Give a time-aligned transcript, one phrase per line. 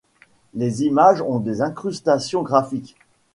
[0.55, 2.95] Les images ont des incrustations graphiques.